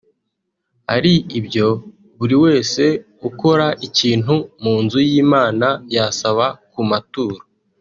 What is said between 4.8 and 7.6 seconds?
nzu y'Imana yasaba ku maturo